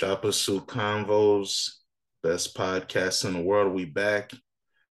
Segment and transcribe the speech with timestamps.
[0.00, 1.68] Choppa Suit Convos,
[2.22, 3.74] best podcast in the world.
[3.74, 4.32] We back.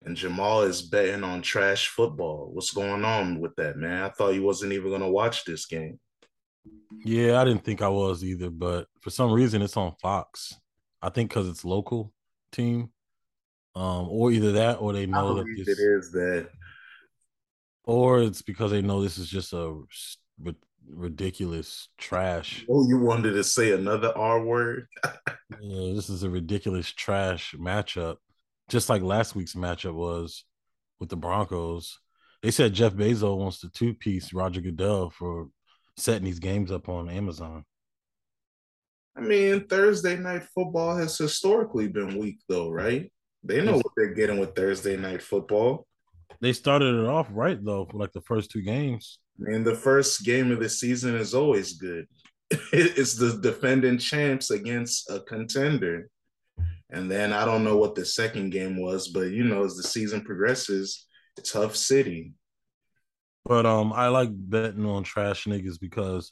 [0.06, 2.50] And Jamal is betting on trash football.
[2.54, 4.04] What's going on with that, man?
[4.04, 6.00] I thought you wasn't even gonna watch this game.
[7.04, 10.56] Yeah, I didn't think I was either, but for some reason it's on Fox.
[11.02, 12.14] I think because it's local
[12.54, 12.90] team,
[13.76, 16.48] um, or either that, or they know that this, it is that,
[17.84, 19.82] or it's because they know this is just a
[20.90, 22.66] ridiculous trash.
[22.70, 24.88] Oh, you wanted to say another R word?
[25.62, 28.18] yeah, this is a ridiculous trash matchup,
[28.70, 30.46] just like last week's matchup was
[31.00, 32.00] with the Broncos.
[32.42, 35.48] They said Jeff Bezos wants to two piece Roger Goodell for
[35.98, 37.64] setting these games up on Amazon.
[39.16, 43.12] I mean, Thursday night football has historically been weak, though, right?
[43.44, 45.86] They know what they're getting with Thursday night football.
[46.42, 49.20] They started it off right though for like the first two games.
[49.40, 52.08] I mean, the first game of the season is always good.
[52.72, 56.10] it's the defending champs against a contender.
[56.90, 59.84] And then I don't know what the second game was, but you know, as the
[59.84, 61.08] season progresses,
[61.42, 62.34] tough city.
[63.46, 66.32] But um, I like betting on trash niggas because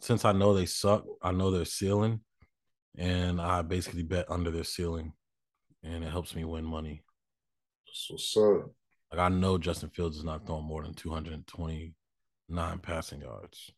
[0.00, 2.20] since I know they suck, I know their ceiling,
[2.98, 5.12] and I basically bet under their ceiling,
[5.82, 7.02] and it helps me win money.
[8.10, 8.70] What's up.
[9.12, 10.94] Like I know Justin Fields is not throwing more than
[12.48, 13.72] 229 passing yards.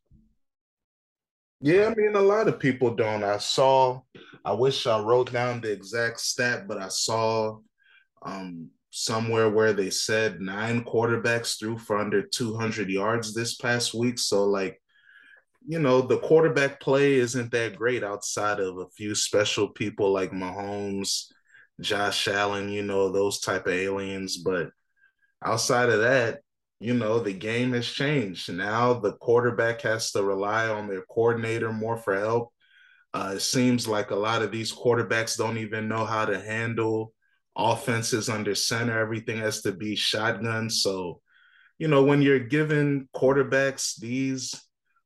[1.60, 3.24] Yeah, I mean a lot of people don't.
[3.24, 4.00] I saw
[4.44, 7.58] I wish I wrote down the exact stat, but I saw
[8.22, 14.18] um somewhere where they said nine quarterbacks threw for under 200 yards this past week.
[14.18, 14.80] So, like,
[15.66, 20.30] you know, the quarterback play isn't that great outside of a few special people like
[20.30, 21.26] Mahomes,
[21.80, 24.38] Josh Allen, you know, those type of aliens.
[24.38, 24.70] But
[25.44, 26.40] outside of that,
[26.80, 28.52] you know, the game has changed.
[28.52, 32.52] Now the quarterback has to rely on their coordinator more for help.
[33.14, 37.12] Uh, it seems like a lot of these quarterbacks don't even know how to handle
[37.58, 40.70] offenses under center, everything has to be shotgun.
[40.70, 41.20] So,
[41.78, 44.54] you know, when you're giving quarterbacks these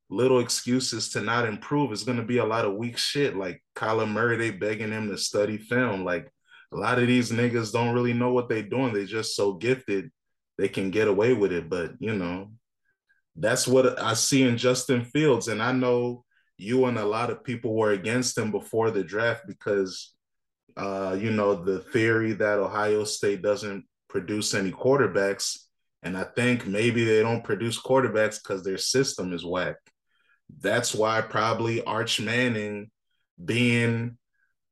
[0.09, 3.35] little excuses to not improve, it's going to be a lot of weak shit.
[3.35, 6.05] Like Kyler Murray, they begging him to study film.
[6.05, 6.31] Like
[6.71, 8.93] a lot of these niggas don't really know what they're doing.
[8.93, 10.11] They're just so gifted,
[10.57, 11.69] they can get away with it.
[11.69, 12.51] But, you know,
[13.35, 15.47] that's what I see in Justin Fields.
[15.47, 16.23] And I know
[16.57, 20.13] you and a lot of people were against him before the draft because
[20.75, 25.57] uh, you know, the theory that Ohio State doesn't produce any quarterbacks.
[26.01, 29.75] And I think maybe they don't produce quarterbacks because their system is whack.
[30.59, 32.89] That's why probably Arch Manning
[33.43, 34.17] being,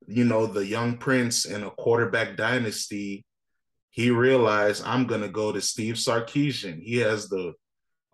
[0.07, 3.25] you know, the young prince in a quarterback dynasty,
[3.91, 6.81] he realized I'm going to go to Steve Sarkisian.
[6.81, 7.53] He has the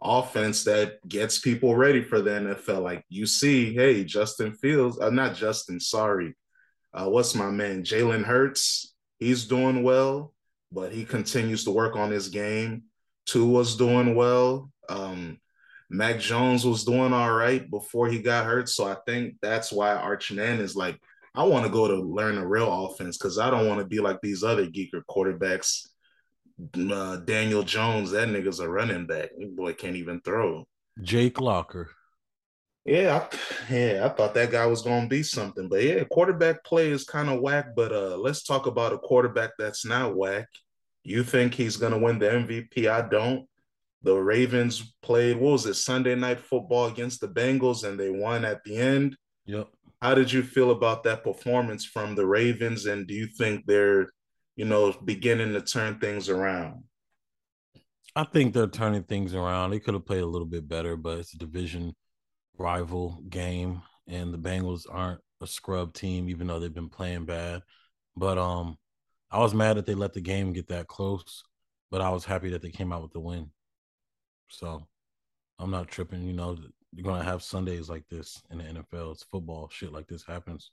[0.01, 2.81] offense that gets people ready for the NFL.
[2.81, 6.35] Like you see, hey, Justin Fields, uh, not Justin, sorry,
[6.93, 7.83] uh, what's my man?
[7.83, 8.95] Jalen Hurts.
[9.19, 10.33] He's doing well,
[10.71, 12.83] but he continues to work on his game.
[13.25, 14.71] Tua's doing well.
[14.89, 15.39] Um,
[15.89, 18.69] Mac Jones was doing all right before he got hurt.
[18.69, 20.99] So I think that's why Arch Man is like,
[21.37, 23.99] I want to go to learn a real offense because I don't want to be
[23.99, 25.87] like these other geeker quarterbacks.
[26.75, 29.29] Uh, Daniel Jones, that nigga's a running back.
[29.55, 30.67] Boy can't even throw.
[31.03, 31.91] Jake Locker.
[32.85, 33.37] Yeah, I,
[33.71, 37.29] yeah, I thought that guy was gonna be something, but yeah, quarterback play is kind
[37.29, 37.75] of whack.
[37.75, 40.47] But uh, let's talk about a quarterback that's not whack.
[41.03, 42.89] You think he's gonna win the MVP?
[42.89, 43.45] I don't.
[44.01, 48.43] The Ravens played what was it Sunday night football against the Bengals, and they won
[48.43, 49.17] at the end.
[49.45, 49.67] Yep.
[50.01, 52.85] How did you feel about that performance from the Ravens?
[52.85, 54.07] And do you think they're,
[54.55, 56.83] you know, beginning to turn things around?
[58.15, 59.71] I think they're turning things around.
[59.71, 61.95] They could have played a little bit better, but it's a division
[62.57, 67.61] rival game, and the Bengals aren't a scrub team, even though they've been playing bad.
[68.15, 68.77] But um,
[69.29, 71.43] I was mad that they let the game get that close,
[71.91, 73.51] but I was happy that they came out with the win.
[74.49, 74.87] So
[75.59, 76.23] I'm not tripping.
[76.23, 76.57] You know,
[76.93, 79.13] you're gonna have Sundays like this in the NFL.
[79.13, 79.69] It's football.
[79.71, 80.71] Shit like this happens.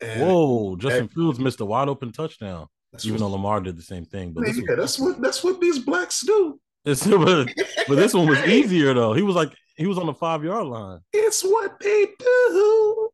[0.00, 0.76] And Whoa!
[0.76, 2.66] Justin that, Fields missed a wide open touchdown.
[3.04, 6.22] Even though Lamar did the same thing, but yeah, that's what that's what these blacks
[6.22, 6.58] do.
[6.84, 7.48] It's, but,
[7.86, 9.12] but this one was easier though.
[9.12, 11.00] He was like he was on the five yard line.
[11.12, 13.10] It's what they do.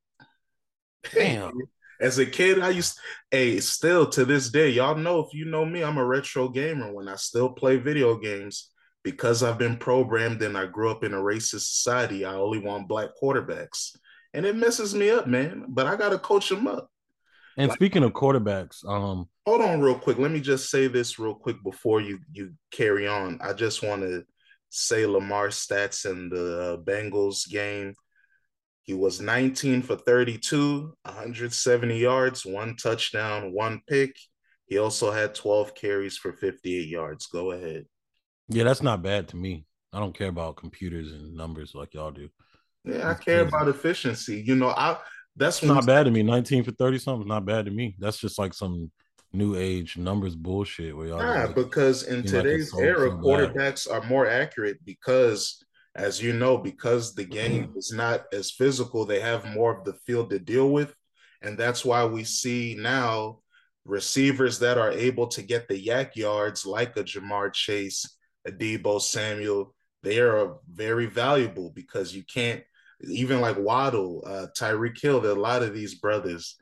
[1.12, 1.53] Damn.
[2.00, 2.99] As a kid, I used,
[3.31, 6.93] hey, still to this day, y'all know if you know me, I'm a retro gamer.
[6.93, 8.70] When I still play video games,
[9.06, 12.88] because I've been programmed and I grew up in a racist society, I only want
[12.88, 13.97] black quarterbacks.
[14.35, 15.67] And it messes me up, man.
[15.69, 16.91] But I gotta coach them up.
[17.56, 20.19] And like, speaking of quarterbacks, um, hold on real quick.
[20.19, 23.38] Let me just say this real quick before you you carry on.
[23.41, 24.25] I just want to
[24.70, 27.94] say Lamar stats in the uh, Bengals game.
[28.82, 34.17] He was 19 for 32, 170 yards, one touchdown, one pick.
[34.64, 37.29] He also had 12 carries for 58 yards.
[37.29, 37.87] Go ahead.
[38.48, 39.64] Yeah, that's not bad to me.
[39.93, 42.28] I don't care about computers and numbers like y'all do.
[42.84, 44.43] Yeah, I care about efficiency.
[44.46, 44.98] You know, I
[45.37, 46.22] that's not bad to me.
[46.22, 47.96] 19 for 30 something not bad to me.
[47.98, 48.90] That's just like some
[49.32, 54.02] new age numbers bullshit where y'all nah, like, because in today's like era, quarterbacks are
[54.04, 55.62] more accurate because
[55.96, 57.78] as you know, because the game mm-hmm.
[57.78, 60.94] is not as physical, they have more of the field to deal with.
[61.43, 63.40] And that's why we see now
[63.84, 69.00] receivers that are able to get the YAC yards like a Ja'Marr Chase, a Deebo
[69.00, 69.75] Samuel.
[70.02, 72.62] They are very valuable because you can't,
[73.02, 76.56] even like Waddle, uh, Tyreek Hill, a lot of these brothers,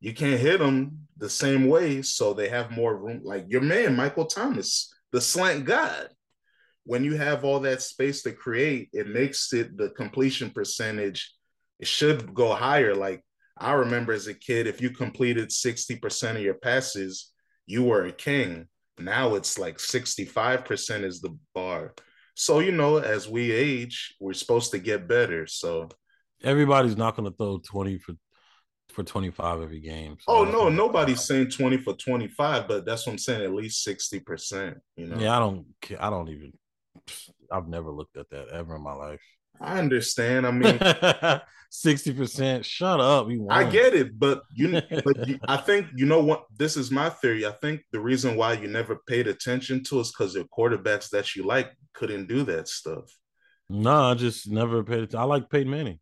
[0.00, 2.02] you can't hit them the same way.
[2.02, 3.20] So they have more room.
[3.22, 6.08] Like your man, Michael Thomas, the slant god
[6.86, 11.32] when you have all that space to create, it makes it the completion percentage.
[11.80, 12.94] It should go higher.
[12.94, 13.22] Like
[13.58, 17.32] I remember as a kid, if you completed 60% of your passes,
[17.66, 18.68] you were a king.
[18.98, 21.94] Now it's like 65% is the bar.
[22.34, 25.46] So, you know, as we age, we're supposed to get better.
[25.46, 25.88] So
[26.42, 28.14] everybody's not going to throw 20 for
[28.90, 30.16] for 25 every game.
[30.20, 33.86] So oh no, nobody's saying 20 for 25, but that's what I'm saying, at least
[33.86, 34.76] 60%.
[34.96, 35.18] You know.
[35.18, 36.52] Yeah, I don't care, I don't even
[37.50, 39.22] I've never looked at that ever in my life.
[39.60, 40.46] I understand.
[40.46, 42.64] I mean, sixty percent.
[42.64, 43.28] Shut up.
[43.50, 44.80] I get it, but you.
[45.04, 46.44] but you, I think you know what.
[46.56, 47.46] This is my theory.
[47.46, 51.34] I think the reason why you never paid attention to is because the quarterbacks that
[51.34, 53.04] you like couldn't do that stuff.
[53.68, 55.20] No, I just never paid attention.
[55.20, 55.98] I like Peyton Manning.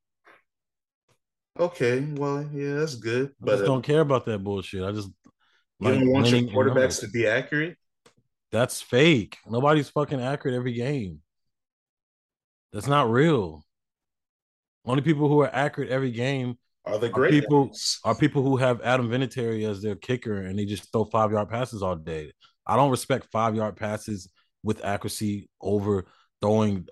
[1.59, 3.29] Okay, well, yeah, that's good.
[3.29, 4.83] I but uh, don't care about that bullshit.
[4.83, 5.09] I just
[5.79, 7.77] you like don't want your quarterbacks to be accurate.
[8.51, 9.39] That's fake.
[9.49, 11.21] Nobody's fucking accurate every game.
[12.75, 13.65] That's not real.
[14.85, 17.71] Only people who are accurate every game are the great are people
[18.05, 21.49] are people who have Adam Vinatieri as their kicker and they just throw five yard
[21.49, 22.33] passes all day.
[22.67, 24.29] I don't respect five yard passes
[24.65, 26.07] with accuracy over
[26.43, 26.87] throwing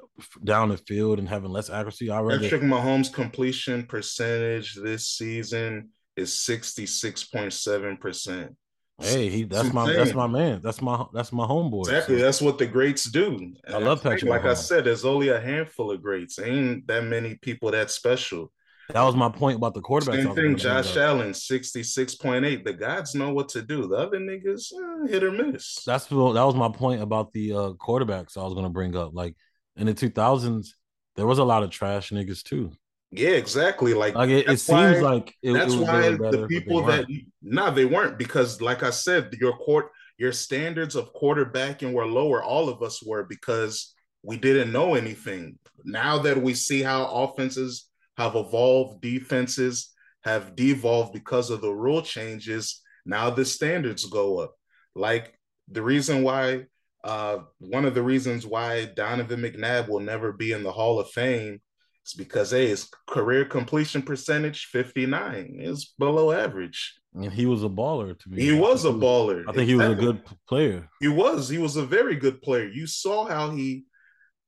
[0.45, 2.11] down the field and having less accuracy.
[2.11, 8.55] I rather Patrick Mahomes completion percentage this season is sixty six point seven percent.
[9.03, 10.61] Hey, he that's my that's my man.
[10.63, 11.83] That's my that's my homeboy.
[11.83, 12.19] Exactly.
[12.19, 12.25] So.
[12.25, 13.55] That's what the greats do.
[13.69, 14.25] I love Patrick.
[14.25, 14.51] Like Mahomes.
[14.51, 16.39] I said, there's only a handful of greats.
[16.39, 18.53] Ain't that many people that special.
[18.89, 20.23] That was my point about the quarterback.
[20.23, 22.65] Same thing, Josh Allen, 66.8.
[22.65, 23.87] The gods know what to do.
[23.87, 25.83] The other niggas, eh, hit or miss.
[25.87, 29.15] That's that was my point about the uh, quarterbacks I was gonna bring up.
[29.15, 29.37] Like
[29.77, 30.69] in the 2000s,
[31.17, 32.73] there was a lot of trash niggas too.
[33.15, 33.93] Yeah, exactly.
[33.93, 37.07] Like, like it, it seems why, like it, that's it why the people that
[37.43, 42.07] no, nah, they weren't because, like I said, your court, your standards of quarterbacking were
[42.07, 42.43] lower.
[42.43, 45.59] All of us were because we didn't know anything.
[45.85, 49.91] Now that we see how offenses have evolved, defenses
[50.25, 52.81] have devolved because of the rule changes.
[53.05, 54.55] Now the standards go up.
[54.95, 55.39] Like
[55.69, 56.65] the reason why,
[57.05, 61.11] uh, one of the reasons why Donovan McNabb will never be in the Hall of
[61.11, 61.61] Fame
[62.03, 66.95] it's because hey, his career completion percentage 59 is below average.
[67.15, 68.43] And he was a baller to me.
[68.43, 69.43] He was a baller.
[69.47, 69.71] I think exactly.
[69.71, 70.89] he was a good player.
[71.01, 71.49] He was.
[71.49, 72.67] He was a very good player.
[72.67, 73.85] You saw how he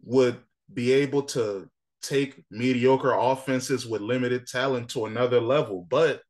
[0.03, 0.39] would
[0.73, 1.69] be able to
[2.03, 5.87] take mediocre offenses with limited talent to another level.
[5.89, 6.23] But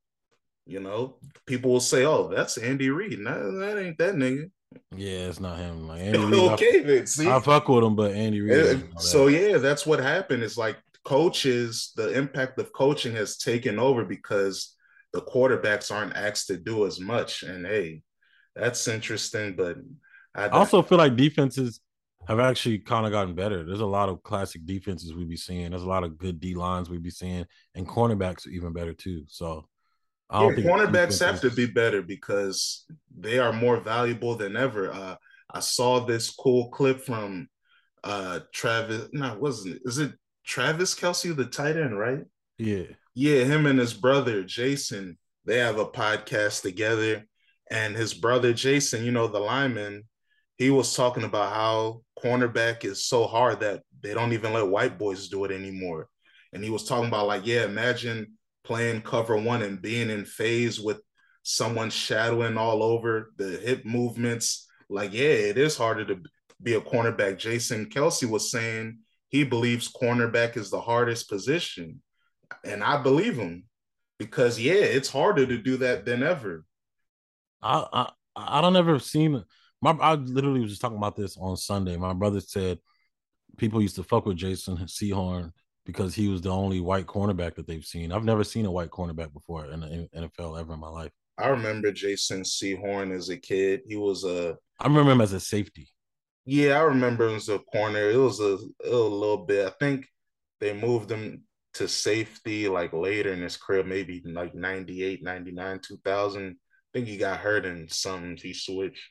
[0.67, 1.17] you know,
[1.47, 4.51] people will say, "Oh, that's Andy Reid." No, that ain't that nigga.
[4.97, 5.87] Yeah, it's not him.
[5.87, 8.77] Like Andy Reid, okay, I, then see, I fuck with him, but Andy Reid.
[8.77, 10.43] Eh, so yeah, that's what happened.
[10.43, 14.75] It's like coaches, the impact of coaching has taken over because
[15.13, 17.43] the quarterbacks aren't asked to do as much.
[17.43, 18.03] And hey,
[18.55, 19.55] that's interesting.
[19.57, 19.79] But
[20.35, 21.81] I, I also feel like defenses
[22.27, 23.65] have actually kind of gotten better.
[23.65, 25.71] There's a lot of classic defenses we'd be seeing.
[25.71, 28.95] There's a lot of good D lines we'd be seeing, and cornerbacks are even better
[28.95, 29.25] too.
[29.29, 29.69] So
[30.31, 34.57] I don't yeah, think cornerbacks have to be better because they are more valuable than
[34.57, 34.91] ever.
[34.93, 35.17] Uh,
[35.53, 37.49] I saw this cool clip from
[38.03, 39.09] uh Travis.
[39.13, 39.83] No, it wasn't it?
[39.85, 40.13] Is it
[40.45, 42.25] Travis Kelce, the tight end, right?
[42.59, 42.85] Yeah.
[43.15, 47.27] Yeah, him and his brother Jason, they have a podcast together.
[47.71, 50.05] And his brother Jason, you know, the lineman,
[50.57, 54.99] he was talking about how cornerback is so hard that they don't even let white
[54.99, 56.09] boys do it anymore.
[56.53, 58.35] And he was talking about, like, yeah, imagine
[58.65, 61.01] playing cover one and being in phase with
[61.43, 64.67] someone shadowing all over the hip movements.
[64.89, 66.21] Like, yeah, it is harder to
[66.63, 67.39] be a cornerback.
[67.39, 68.99] Jason Kelce was saying
[69.35, 72.01] he believes cornerback is the hardest position.
[72.65, 73.65] And I believe him
[74.17, 76.65] because yeah, it's harder to do that than ever.
[77.61, 79.43] I I, I don't ever seen
[79.83, 81.97] my I literally was just talking about this on Sunday.
[81.97, 82.79] My brother said
[83.57, 85.51] people used to fuck with Jason Sehorn
[85.85, 88.13] because he was the only white cornerback that they've seen.
[88.13, 91.11] I've never seen a white cornerback before in the NFL ever in my life.
[91.39, 93.81] I remember Jason Sehorn as a kid.
[93.89, 94.57] He was a.
[94.79, 95.89] I remember him as a safety.
[96.47, 98.11] Yeah, I remember him as a corner.
[98.11, 99.67] It was a, a little bit.
[99.67, 100.07] I think
[100.61, 106.51] they moved him to safety like later in his career, maybe like 98, 99, 2000.
[106.51, 106.55] I
[106.93, 108.37] think he got hurt in something.
[108.37, 109.11] He switched.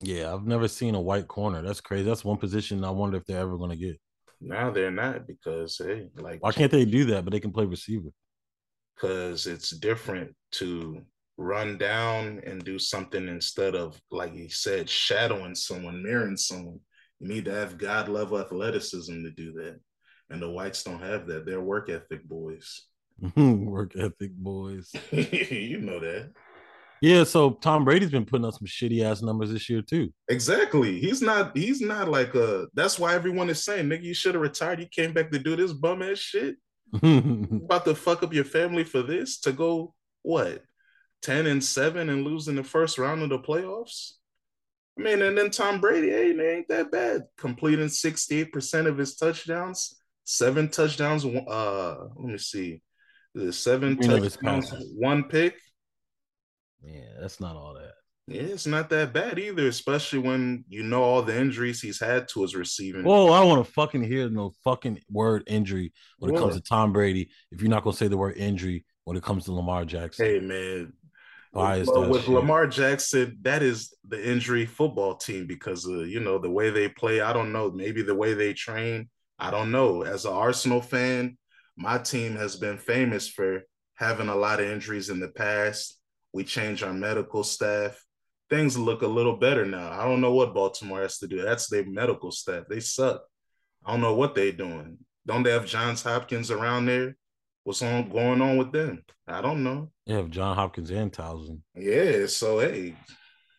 [0.00, 1.62] Yeah, I've never seen a white corner.
[1.62, 2.04] That's crazy.
[2.04, 4.00] That's one position I wonder if they're ever going to get.
[4.40, 7.24] Now they're not because hey, like why can't they do that?
[7.24, 8.10] But they can play receiver.
[8.94, 11.02] Because it's different to
[11.38, 16.80] run down and do something instead of like he said, shadowing someone, mirroring someone.
[17.20, 19.80] You need to have God level athleticism to do that.
[20.28, 21.46] And the whites don't have that.
[21.46, 22.82] They're work ethic boys.
[23.36, 24.90] work ethic boys.
[25.10, 26.32] you know that.
[27.02, 30.12] Yeah, so Tom Brady's been putting up some shitty ass numbers this year too.
[30.28, 30.98] Exactly.
[30.98, 31.56] He's not.
[31.56, 32.66] He's not like a.
[32.74, 34.80] That's why everyone is saying, "Nigga, you should have retired.
[34.80, 36.56] You came back to do this bum ass shit.
[36.94, 40.62] about to fuck up your family for this to go what
[41.26, 44.12] ten and seven and losing the first round of the playoffs.
[44.96, 47.24] I mean, and then Tom Brady, hey, it ain't that bad.
[47.36, 51.24] Completing sixty eight percent of his touchdowns, seven touchdowns.
[51.24, 52.80] Uh, let me see,
[53.34, 55.56] the seven touchdowns, one pick.
[56.80, 57.92] Yeah, that's not all that.
[58.28, 62.28] Yeah, it's not that bad either, especially when you know all the injuries he's had
[62.28, 63.04] to his receiving.
[63.04, 66.60] Whoa, I don't want to fucking hear no fucking word injury when it comes to
[66.60, 67.30] Tom Brady.
[67.50, 70.26] If you're not gonna say the word injury when it comes to Lamar Jackson.
[70.26, 70.92] Hey man.
[71.86, 76.50] With, with Lamar Jackson, that is the injury football team because of you know the
[76.50, 77.20] way they play.
[77.20, 79.08] I don't know, maybe the way they train.
[79.38, 80.02] I don't know.
[80.02, 81.36] As an Arsenal fan,
[81.76, 83.62] my team has been famous for
[83.94, 85.96] having a lot of injuries in the past
[86.36, 88.04] we change our medical staff.
[88.50, 89.90] Things look a little better now.
[89.90, 91.40] I don't know what Baltimore has to do.
[91.40, 92.64] That's their medical staff.
[92.68, 93.22] They suck.
[93.86, 94.98] I don't know what they're doing.
[95.26, 97.16] Don't they have Johns Hopkins around there?
[97.66, 99.02] What's on going on with them?
[99.26, 99.90] I don't know.
[100.06, 101.62] Have John Hopkins and Towson.
[101.74, 102.94] Yeah, so hey,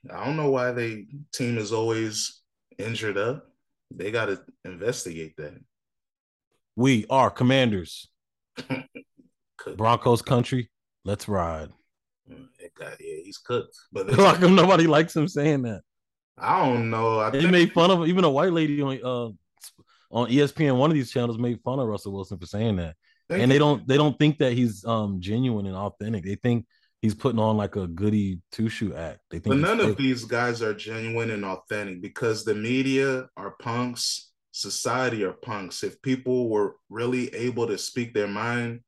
[0.09, 2.41] I don't know why they team is always
[2.77, 3.43] injured up.
[3.91, 5.59] They got to investigate that.
[6.77, 8.07] We are commanders.
[9.75, 10.69] Broncos country.
[11.03, 11.71] Let's ride.
[12.79, 13.75] God, yeah, he's cooked.
[13.91, 15.81] But like nobody likes him saying that.
[16.37, 17.19] I don't know.
[17.19, 17.51] I they think...
[17.51, 19.31] made fun of even a white lady on uh
[20.11, 20.77] on ESPN.
[20.77, 22.95] One of these channels made fun of Russell Wilson for saying that,
[23.29, 26.23] And they don't they don't think that he's um genuine and authentic.
[26.23, 26.65] They think
[27.01, 29.19] he's putting on like a goody two shoe act.
[29.29, 33.55] They think, but none of these guys are genuine and authentic because the media are
[33.61, 35.83] punks, society are punks.
[35.83, 38.81] If people were really able to speak their mind,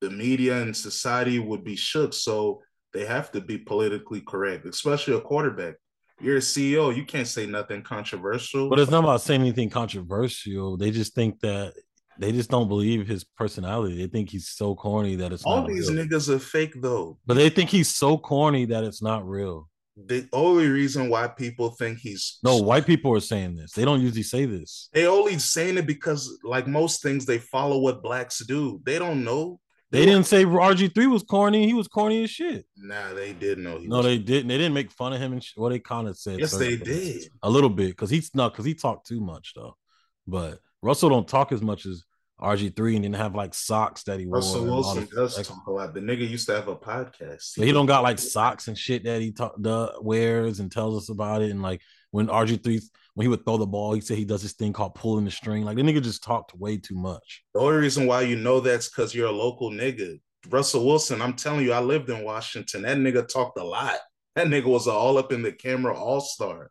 [0.00, 2.12] the media and society would be shook.
[2.12, 2.60] So
[2.92, 5.74] they have to be politically correct, especially a quarterback.
[6.20, 8.70] You're a CEO, you can't say nothing controversial.
[8.70, 10.76] But it's not about saying anything controversial.
[10.76, 11.74] They just think that
[12.18, 13.96] they just don't believe his personality.
[13.96, 16.04] They think he's so corny that it's all these real.
[16.04, 17.18] niggas are fake though.
[17.26, 19.68] But they think he's so corny that it's not real.
[19.96, 23.72] The only reason why people think he's no white people are saying this.
[23.72, 24.88] They don't usually say this.
[24.92, 28.80] They only saying it because, like most things, they follow what blacks do.
[28.84, 29.60] They don't know
[29.94, 31.66] they didn't say RG3 was corny.
[31.66, 32.66] He was corny as shit.
[32.76, 33.78] Nah, they did know.
[33.78, 34.48] no, they didn't.
[34.48, 36.40] They didn't make fun of him and sh- well, they kind of said.
[36.40, 39.76] Yes, they did a little bit because he's not because he talked too much though.
[40.26, 42.04] But Russell don't talk as much as
[42.42, 44.36] RG3 and didn't have like socks that he wore.
[44.36, 45.94] Russell Wilson does talk a lot.
[45.94, 47.54] The nigga used to have a podcast.
[47.56, 51.02] He, he don't got like socks and shit that he talk, the, wears and tells
[51.02, 51.50] us about it.
[51.50, 52.82] And like when RG3
[53.14, 55.30] when he would throw the ball, he said he does this thing called pulling the
[55.30, 55.64] string.
[55.64, 57.44] Like the nigga just talked way too much.
[57.54, 60.20] The only reason why you know that's because you're a local nigga.
[60.50, 62.82] Russell Wilson, I'm telling you, I lived in Washington.
[62.82, 63.96] That nigga talked a lot.
[64.34, 66.70] That nigga was all up in the camera all star.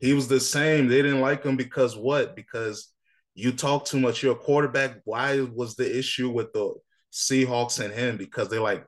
[0.00, 0.88] He was the same.
[0.88, 2.34] They didn't like him because what?
[2.34, 2.88] Because
[3.38, 4.22] you talk too much.
[4.22, 4.96] You're a quarterback.
[5.04, 6.74] Why was the issue with the
[7.12, 8.16] Seahawks and him?
[8.16, 8.84] Because they're like,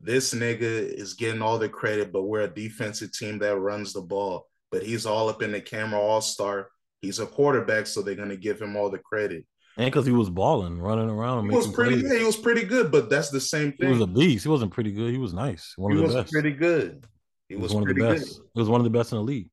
[0.00, 4.00] this nigga is getting all the credit, but we're a defensive team that runs the
[4.00, 4.46] ball.
[4.70, 6.68] But he's all up in the camera all star.
[7.02, 9.44] He's a quarterback, so they're gonna give him all the credit
[9.76, 11.48] and because he was balling, running around.
[11.48, 12.00] He was pretty.
[12.00, 12.12] Plays.
[12.12, 13.86] Yeah, he was pretty good, but that's the same thing.
[13.88, 14.44] He was a beast.
[14.44, 15.12] He wasn't pretty good.
[15.12, 15.74] He was nice.
[15.76, 16.32] One he of the was best.
[16.32, 17.06] pretty good.
[17.48, 18.24] He, he was, was, one of the best.
[18.24, 18.46] Good.
[18.54, 19.48] He was one of the best in the league.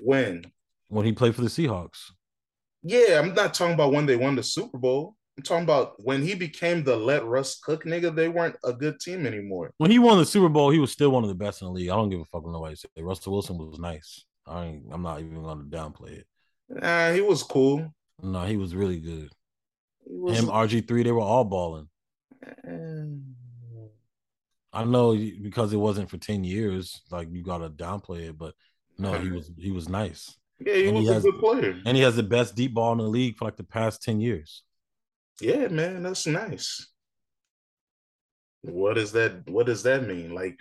[0.00, 0.44] When?
[0.88, 2.12] When he played for the Seahawks.
[2.82, 5.16] Yeah, I'm not talking about when they won the Super Bowl.
[5.36, 8.14] I'm talking about when he became the let Russ cook nigga.
[8.14, 9.72] They weren't a good team anymore.
[9.78, 11.72] When he won the Super Bowl, he was still one of the best in the
[11.72, 11.90] league.
[11.90, 12.88] I don't give a fuck what nobody say.
[12.98, 14.24] Russell Wilson was nice.
[14.46, 16.26] I ain't, I'm not even going to downplay it.
[16.68, 17.92] Nah, he was cool.
[18.20, 19.30] No, he was really good
[20.08, 20.38] was...
[20.38, 21.88] Him, RG three, they were all balling.
[24.72, 27.02] I know because it wasn't for ten years.
[27.10, 28.54] Like you gotta downplay it, but
[28.98, 30.36] no, he was he was nice.
[30.60, 32.74] Yeah, he and was he a has, good player, and he has the best deep
[32.74, 34.62] ball in the league for like the past ten years.
[35.40, 36.88] Yeah, man, that's nice.
[38.62, 40.34] What does that what does that mean?
[40.34, 40.58] Like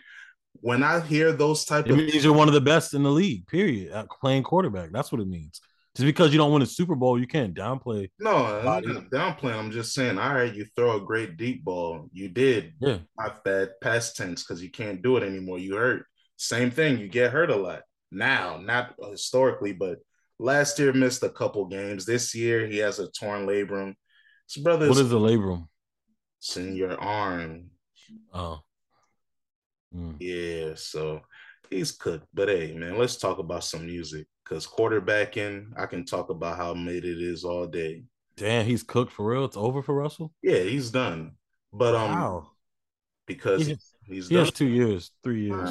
[0.61, 3.11] when I hear those type It of means you're one of the best in the
[3.11, 3.47] league.
[3.47, 3.91] Period.
[3.91, 4.91] At playing quarterback.
[4.91, 5.59] That's what it means.
[5.95, 8.09] Just because you don't win a Super Bowl, you can't downplay.
[8.19, 9.57] no, I'm not downplaying.
[9.57, 12.07] I'm just saying, all right, you throw a great deep ball.
[12.13, 12.99] You did Yeah.
[13.17, 15.57] not that past tense because you can't do it anymore.
[15.57, 16.05] You hurt.
[16.37, 16.99] Same thing.
[16.99, 19.99] You get hurt a lot now, not historically, but
[20.39, 22.05] last year missed a couple games.
[22.05, 23.95] This year he has a torn labrum.
[24.51, 24.87] His brother.
[24.89, 25.67] What is the labrum?
[26.39, 27.71] it's in your arm.
[28.33, 28.59] Oh.
[29.95, 30.15] Mm.
[30.19, 31.21] Yeah, so
[31.69, 32.27] he's cooked.
[32.33, 36.73] But hey, man, let's talk about some music because quarterbacking, I can talk about how
[36.73, 38.03] made it is all day.
[38.35, 39.45] Damn, he's cooked for real.
[39.45, 40.31] It's over for Russell.
[40.43, 41.31] Yeah, he's done.
[41.73, 42.47] But um, Wow.
[43.25, 44.45] because He- he's He done.
[44.45, 45.69] has two years, three years.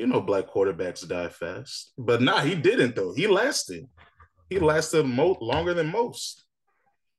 [0.00, 3.12] You know, black quarterbacks die fast, but nah, he didn't though.
[3.12, 3.84] He lasted.
[4.48, 6.44] He lasted mo- longer than most.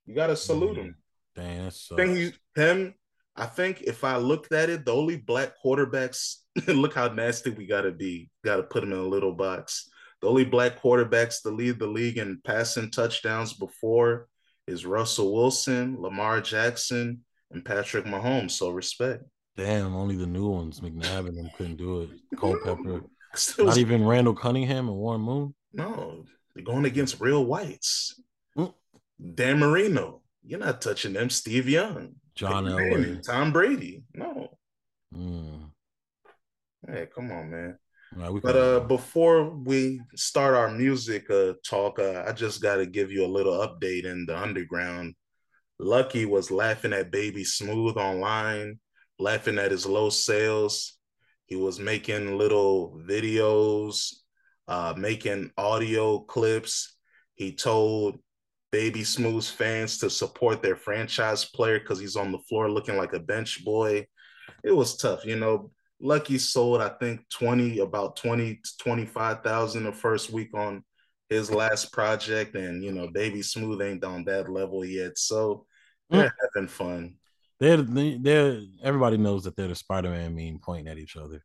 [0.08, 0.96] You gotta salute him.
[1.36, 1.96] Damn, that I sucks.
[1.96, 2.96] think he, him.
[3.36, 6.38] I think if I looked at it, the only black quarterbacks.
[6.68, 8.30] look how nasty we gotta be.
[8.44, 9.88] Got to put him in a little box.
[10.22, 14.28] The only black quarterbacks to lead the league in passing touchdowns before
[14.68, 18.52] is Russell Wilson, Lamar Jackson, and Patrick Mahomes.
[18.52, 19.24] So respect.
[19.58, 20.80] Damn, only the new ones.
[20.80, 22.10] McNabb and them couldn't do it.
[22.38, 23.02] Culpepper.
[23.60, 25.54] Not even Randall Cunningham and Warren Moon.
[25.74, 28.20] No, they're going against real whites.
[28.58, 28.74] Mm.
[29.36, 31.30] Dan Marino, you're not touching them.
[31.30, 33.24] Steve Young, John Elway.
[33.24, 34.04] Tom Brady.
[34.14, 34.50] No,
[35.16, 35.70] Mm.
[36.88, 37.78] hey, come on, man.
[38.16, 42.86] Right, But uh, before we start our music uh, talk, uh, I just got to
[42.86, 45.16] give you a little update in the underground.
[45.80, 48.80] Lucky was laughing at Baby Smooth online,
[49.22, 50.98] laughing at his low sales.
[51.46, 54.14] He was making little videos,
[54.68, 56.98] uh, making audio clips.
[57.36, 58.20] He told
[58.72, 63.14] Baby Smooth's fans to support their franchise player because he's on the floor looking like
[63.14, 64.08] a bench boy.
[64.64, 65.72] It was tough, you know.
[66.00, 70.84] Lucky sold, I think, 20, about 20 to 25,000 the first week on
[71.30, 72.56] his last project.
[72.56, 75.18] And, you know, Baby Smooth ain't on that level yet.
[75.18, 75.66] So
[76.10, 77.16] they're having fun.
[77.62, 81.44] They're, they're everybody knows that they're the Spider-Man meme pointing at each other.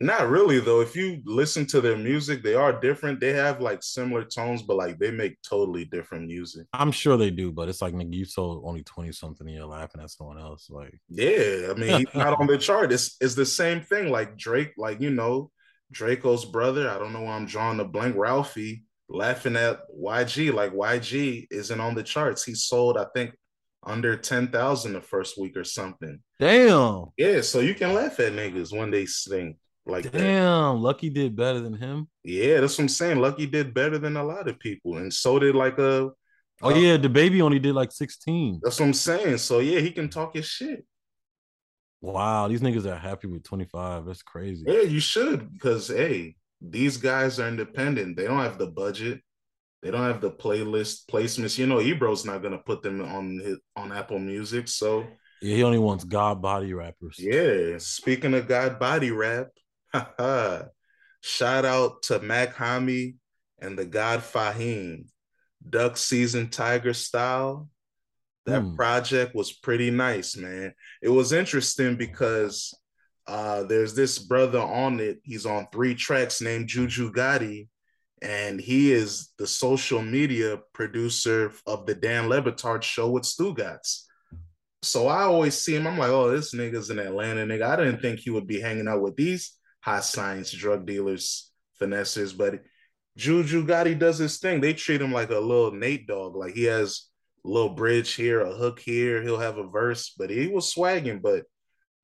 [0.00, 0.80] Not really, though.
[0.80, 3.18] If you listen to their music, they are different.
[3.18, 6.66] They have like similar tones, but like they make totally different music.
[6.72, 9.66] I'm sure they do, but it's like nigga, you sold only 20 something and you're
[9.66, 10.70] laughing at someone else.
[10.70, 12.92] Like Yeah, I mean, he's not on the chart.
[12.92, 14.10] It's, it's the same thing.
[14.10, 15.50] Like Drake, like, you know,
[15.92, 16.88] Draco's brother.
[16.88, 18.14] I don't know why I'm drawing the blank.
[18.16, 20.54] Ralphie laughing at YG.
[20.54, 22.44] Like YG isn't on the charts.
[22.44, 23.34] He sold, I think,
[23.84, 26.20] under 10,000 the first week or something.
[26.38, 30.12] damn, Yeah, so you can laugh at niggas when they sing like that.
[30.12, 32.08] damn, Lucky did better than him.
[32.24, 33.18] Yeah, that's what I'm saying.
[33.18, 34.96] Lucky did better than a lot of people.
[34.98, 36.10] And so did like a
[36.60, 38.60] Oh Uh, yeah, the baby only did like 16.
[38.62, 39.38] that's what I'm saying.
[39.38, 40.84] So yeah, he can talk his shit.
[42.00, 44.06] Wow, these niggas are happy with 25.
[44.06, 44.64] That's crazy.
[44.66, 48.16] Yeah, you should because hey, these guys are independent.
[48.16, 49.20] They don't have the budget.
[49.82, 51.56] They don't have the playlist placements.
[51.58, 54.68] You know, Ebro's not gonna put them on his on Apple Music.
[54.68, 55.06] So
[55.40, 57.16] Yeah, he only wants God body rappers.
[57.18, 57.78] yeah.
[57.78, 59.48] Speaking of God body rap,
[61.20, 63.14] shout out to Mach-Hommy
[63.60, 65.06] and the God Fahim.
[65.68, 67.68] Duck season Tiger style.
[68.46, 68.76] That Hmm.
[68.76, 70.72] project was pretty nice, man.
[71.02, 72.74] It was interesting because
[73.26, 75.20] uh, there's this brother on it.
[75.22, 77.68] He's on three tracks named Juju Gotti,
[78.22, 84.02] and he is the social media producer of the Dan Le Batard show with Stugotz.
[84.82, 85.86] So I always see him.
[85.86, 87.62] I'm like, oh, this nigga's an Atlanta nigga.
[87.62, 91.50] I didn't think he would be hanging out with these high science drug dealers,
[91.80, 92.60] finessers, but
[93.16, 94.60] Juju Gotti does his thing.
[94.60, 96.36] They treat him like a little Nate Dogg.
[96.36, 97.08] Like he has
[97.44, 99.22] a little bridge here, a hook here.
[99.22, 101.20] He'll have a verse, but he was swagging.
[101.20, 101.44] But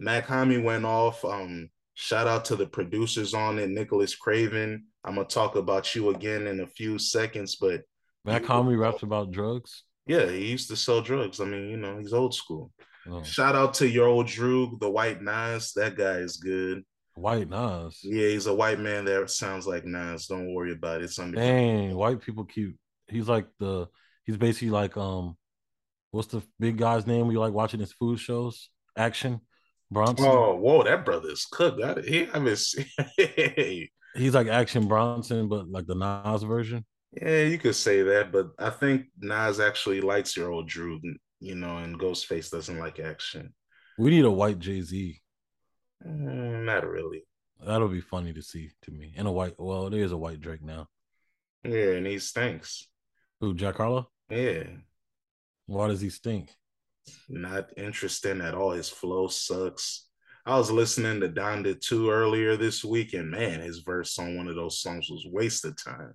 [0.00, 1.24] Mach-Hommy went off.
[1.24, 4.85] Um, shout out to the producers on it, Nicholas Craven.
[5.04, 7.83] I'm gonna talk about you again in a few seconds, but
[8.24, 9.85] Mach-Hommy raps about drugs.
[10.07, 11.40] yeah, he used to sell drugs.
[11.40, 12.70] I mean, you know, he's old school.
[13.07, 15.72] Oh, Shout out to Your Old Droog, the white Nas.
[15.74, 16.83] That guy is good.
[17.16, 18.00] white Nas.
[18.02, 20.26] Yeah, he's a white man that sounds like Nas.
[20.26, 21.12] Don't worry about it.
[21.18, 22.76] Under Dang, white people keep.
[23.09, 23.88] He's like the.
[24.24, 25.37] He's basically like um,
[26.12, 27.26] what's the big guy's name?
[27.26, 28.70] We like watching his food shows.
[28.96, 29.40] Action,
[29.90, 30.27] Bronson.
[30.27, 31.83] Oh, whoa, that brother's cooked.
[31.83, 32.87] I, he haven't seen-
[34.16, 36.85] He's like Action Bronson, but like the Nas version.
[37.20, 41.01] Yeah, you could say that, but I think Nas actually likes Your Old Droog,
[41.40, 43.55] you know, and Ghostface doesn't like action.
[43.99, 45.20] We need a white Jay Z.
[46.07, 47.25] Mm, not really.
[47.64, 49.14] That'll be funny to see to me.
[49.16, 49.55] And a white.
[49.59, 50.88] Well, there is a white Drake now.
[51.62, 52.87] Yeah, and he stinks.
[53.40, 54.11] Who Jack Harlow?
[54.29, 54.64] Yeah.
[55.66, 56.51] Why does he stink?
[57.29, 58.71] Not interesting at all.
[58.73, 60.07] His flow sucks.
[60.47, 64.49] I was listening to Donda 2 earlier this week, and man, his verse on one
[64.49, 66.14] of those songs was waste of time.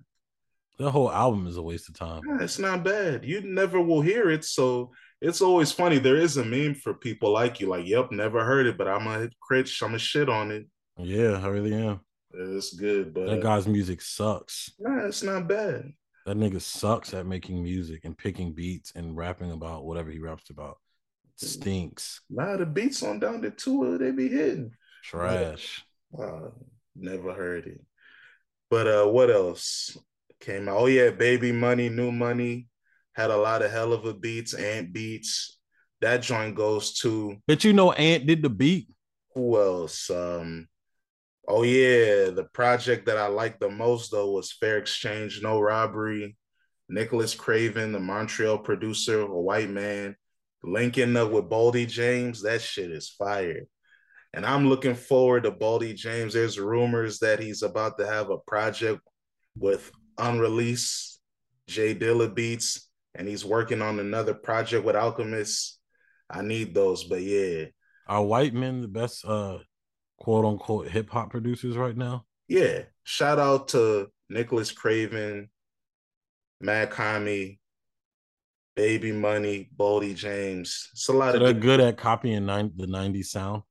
[0.78, 2.22] The whole album is a waste of time.
[2.26, 3.24] Yeah, it's not bad.
[3.24, 4.44] You never will hear it.
[4.44, 5.98] So it's always funny.
[5.98, 9.06] There is a meme for people like you, like, yep, never heard it, but I'm
[9.06, 10.66] a crit, I'm a shit on it.
[10.96, 12.00] Yeah, I really am.
[12.32, 14.70] It's good, but that guy's music sucks.
[14.78, 15.92] Nah, it's not bad.
[16.30, 20.48] That nigga sucks at making music and picking beats and rapping about whatever he raps
[20.48, 20.78] about.
[21.42, 22.20] It stinks.
[22.30, 24.70] Nah, the beats on Donda 2, they be hitting.
[25.02, 25.84] Trash.
[26.16, 26.50] Uh,
[26.94, 27.80] never heard it.
[28.70, 29.98] But uh what else
[30.38, 30.76] came out?
[30.76, 32.68] Oh yeah, Baby Money, New Money
[33.14, 35.58] had a lot of hell of a beats, Ant beats.
[36.00, 38.88] That joint goes to But you know Ant did the beat.
[39.34, 40.08] Who else?
[40.10, 40.68] Um
[41.52, 46.36] Oh yeah, the project that I liked the most though was Fair Exchange, No Robbery.
[46.88, 50.14] Nicholas Craven, the Montreal producer, a white man,
[50.62, 52.42] linking up with Boldy James.
[52.42, 53.66] That shit is fire.
[54.32, 56.34] And I'm looking forward to Boldy James.
[56.34, 59.00] There's rumors that he's about to have a project
[59.56, 61.20] with unreleased
[61.66, 65.80] J Dilla beats, and he's working on another project with Alchemist.
[66.30, 67.66] I need those, but yeah.
[68.06, 69.58] Are white men the best uh
[70.20, 72.24] quote unquote hip hop producers right now?
[72.46, 72.82] Yeah.
[73.04, 75.50] Shout out to Nicholas Craven,
[76.60, 77.58] Mach-Hommy,
[78.76, 80.90] Baby Money, Boldy James.
[80.92, 83.62] It's a lot so of they're good at copying nine, the 90s sound.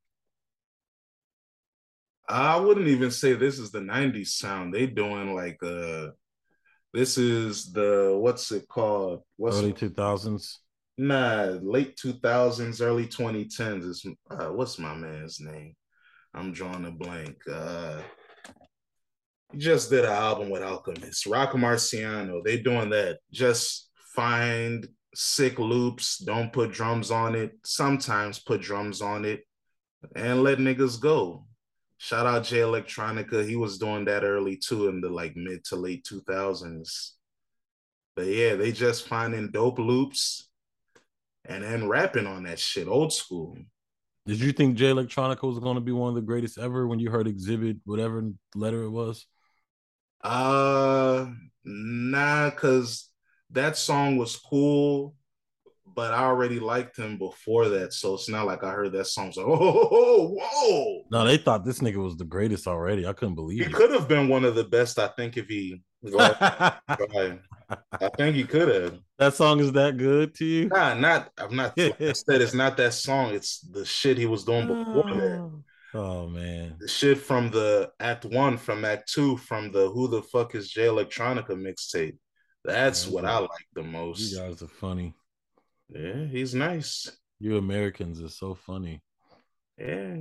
[2.28, 4.74] I wouldn't even say this is the 90s sound.
[4.74, 6.10] They doing like uh
[6.94, 9.24] this is the what's it called?
[9.38, 10.58] What's early 2000s?
[10.98, 13.84] Nah, late 2000s, early 2010s.
[13.84, 15.76] Is uh, what's my man's name?
[16.34, 17.38] I'm drawing a blank.
[17.52, 18.02] Uh,
[19.52, 22.44] he just did an album with Alchemist, Roc Marciano.
[22.44, 23.20] They doing that.
[23.32, 26.20] Just find sick loops.
[26.20, 27.54] Don't put drums on it.
[27.66, 29.42] Sometimes put drums on it,
[30.16, 31.46] and let niggas go.
[31.98, 33.48] Shout out Jay Electronica.
[33.48, 37.12] He was doing that early too in the like mid to late 2000s.
[38.16, 40.50] But yeah, they just finding dope loops
[41.46, 43.58] and then rapping on that shit, old school.
[44.30, 47.00] Did you think Jay Electronica was going to be one of the greatest ever when
[47.00, 49.26] you heard Exhibit, whatever letter it was?
[50.24, 51.26] Uh,
[51.66, 53.10] nah, cause
[53.50, 55.16] that song was cool,
[55.96, 59.32] but I already liked him before that, so it's not like I heard that song.
[59.32, 61.06] So, oh, whoa!
[61.10, 63.08] No, they thought this nigga was the greatest already.
[63.08, 63.74] I couldn't believe he it.
[63.74, 65.00] could have been one of the best.
[65.00, 65.82] I think if he,
[66.18, 69.00] I think you could have.
[69.18, 70.68] That song is that good to you?
[70.68, 71.30] Nah, not.
[71.38, 71.78] I'm not.
[71.78, 73.34] like I said it's not that song.
[73.34, 75.62] It's the shit he was doing before that.
[75.94, 80.22] Oh man, the shit from the Act One, from Act Two, from the Who the
[80.22, 82.18] fuck is Jay Electronica mixtape.
[82.64, 84.32] That's what I like the most.
[84.32, 85.14] You guys are funny.
[85.90, 87.12] Yeah, he's nice.
[87.40, 89.02] You Americans are so funny.
[89.78, 90.18] Yeah.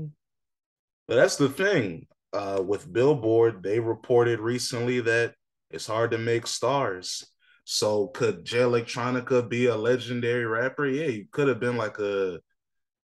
[1.06, 2.06] But that's the thing.
[2.32, 5.34] Uh, with Billboard, they reported recently that
[5.70, 7.24] it's hard to make stars.
[7.64, 10.86] So could Jay Electronica be a legendary rapper?
[10.86, 12.40] Yeah, he could have been like a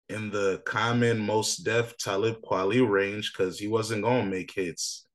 [0.09, 5.05] in the Common Mos Def Talib Kweli range because he wasn't gonna make hits.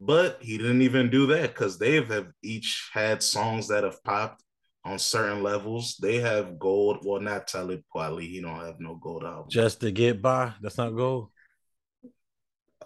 [0.00, 4.42] But he didn't even do that because they have each had songs that have popped
[4.84, 5.96] on certain levels.
[6.00, 6.98] They have gold.
[7.04, 8.28] Well, not Talib Kweli.
[8.28, 9.46] He don't have no gold album.
[9.48, 10.52] Just to get by.
[10.60, 11.30] That's not gold.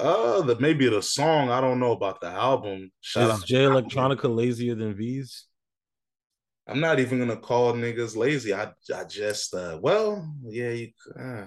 [0.02, 1.48] Uh, the maybe the song.
[1.50, 2.90] I don't know about the album.
[3.00, 5.44] Shout Is Jay Electronica lazier than Veeze?
[6.66, 8.52] I'm not even gonna call niggas lazy.
[8.52, 11.46] I I just uh well yeah you uh,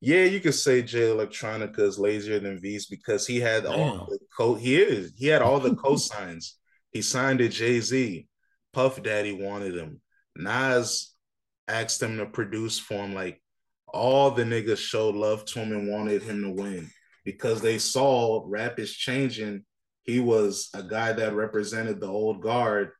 [0.00, 3.78] yeah you could say Jay Electronica is lazier than Veeze because he had Damn.
[3.78, 6.52] all the co he is he had all the cosigns.
[6.90, 8.26] He signed to Jay Z.
[8.72, 10.00] Puff Daddy wanted him.
[10.36, 11.14] Nas
[11.68, 13.12] asked him to produce for him.
[13.14, 13.42] Like
[13.88, 16.90] all the niggas showed love to him and wanted him to win
[17.24, 19.64] because they saw rap is changing.
[20.02, 22.90] He was a guy that represented the old guard,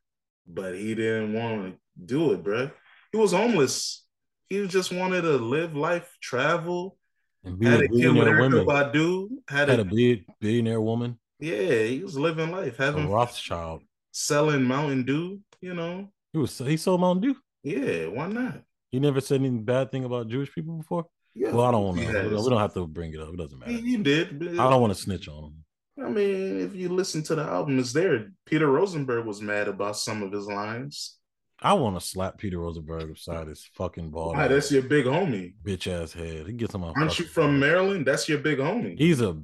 [0.47, 2.69] but he didn't want to do it, bro.
[3.11, 4.05] He was homeless.
[4.47, 6.97] He just wanted to live life, travel.
[7.43, 8.65] And be had a billionaire woman.
[8.65, 11.19] Badu, had, had a, a billionaire woman.
[11.39, 15.41] Yeah, he was living life, having a Rothschild, selling Mountain Dew.
[15.59, 17.35] You know, he was he sold Mountain Dew.
[17.63, 18.61] Yeah, why not?
[18.91, 21.07] He never said any bad thing about Jewish people before.
[21.35, 22.05] Yeah, well, I don't want to.
[22.05, 23.33] We don't have to bring it up.
[23.33, 23.71] It doesn't matter.
[23.71, 24.59] He, he did.
[24.59, 26.05] I don't want to snitch on him.
[26.05, 28.27] I mean, if you listen to the album, it's there.
[28.45, 31.17] Peter Rosenberg was mad about some of his lines.
[31.59, 34.35] I want to slap Peter Rosenberg upside his fucking ball.
[34.35, 35.53] That's your big homie.
[35.63, 36.47] Bitch ass head.
[36.47, 36.95] He gets him out.
[36.97, 38.05] Aren't you from Maryland?
[38.05, 38.97] That's your big homie.
[38.97, 39.39] He's a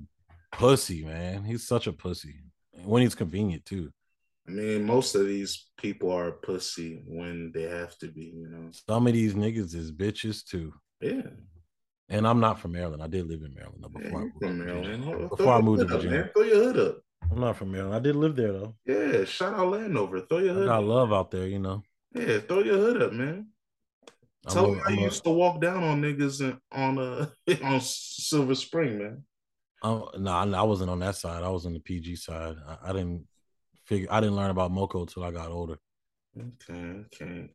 [0.51, 1.43] pussy, man.
[1.43, 2.35] He's such a pussy.
[2.83, 3.91] When he's convenient too.
[4.47, 8.71] I mean, most of these people are pussy when they have to be, you know.
[8.89, 10.73] Some of these niggas is bitches too.
[10.99, 11.21] Yeah.
[12.11, 13.03] And I'm not from Maryland.
[13.03, 15.29] I did live in Maryland though, before, you I, from Maryland.
[15.29, 16.31] before I moved to Throw your hood up, Virginia.
[16.33, 17.01] Throw your hood up.
[17.31, 17.95] I'm not from Maryland.
[17.95, 18.75] I did live there though.
[18.85, 20.21] Yeah, shout out Landover.
[20.21, 20.75] Throw your hood up.
[20.75, 21.83] I love out there, you know.
[22.15, 23.47] Yeah, throw your hood up, man.
[24.47, 26.97] I'm Tell a- them I'm you a- used to walk down on niggas in, on
[26.97, 27.27] uh
[27.63, 29.23] on Silver Spring, man.
[29.83, 31.43] Oh no, I, I wasn't on that side.
[31.43, 32.55] I was on the PG side.
[32.67, 33.27] I, I didn't
[33.85, 34.07] figure.
[34.09, 35.77] I didn't learn about Moco until I got older.
[36.37, 37.49] Okay, okay.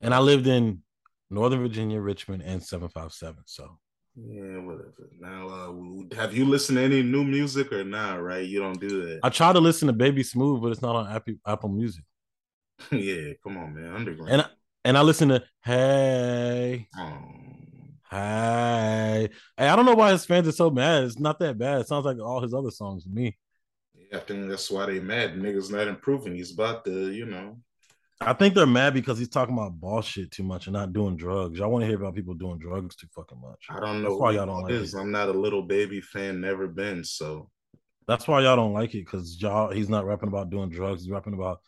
[0.00, 0.82] And I lived in
[1.30, 3.42] Northern Virginia, Richmond, and seven five seven.
[3.46, 3.78] So
[4.16, 5.10] Yeah, whatever.
[5.18, 8.22] Now, uh, have you listened to any new music or not?
[8.22, 9.20] Right, you don't do that.
[9.22, 12.04] I try to listen to Baby Smooth, but it's not on Apple Apple Music.
[12.90, 13.94] yeah, come on, man.
[13.94, 14.32] Underground.
[14.32, 14.46] And I,
[14.84, 17.40] and I listen to Hey Um,
[18.10, 19.28] Hey.
[19.56, 21.04] Hey, I don't know why his fans are so mad.
[21.04, 21.82] It's not that bad.
[21.82, 23.36] It sounds like all his other songs to me.
[23.94, 25.34] Yeah, I think that's why they mad.
[25.34, 26.34] Niggas not improving.
[26.34, 27.58] He's about to, you know.
[28.22, 31.58] I think they're mad because he's talking about bullshit too much and not doing drugs.
[31.58, 33.66] Y'all want to hear about people doing drugs too fucking much.
[33.70, 34.94] I don't know That's why y'all don't like is.
[34.94, 34.98] it.
[34.98, 36.40] I'm not a Lil Baby fan.
[36.40, 37.02] Never been.
[37.02, 37.48] So
[38.06, 41.02] That's why y'all don't like it because y'all he's not rapping about doing drugs.
[41.02, 41.60] He's rapping about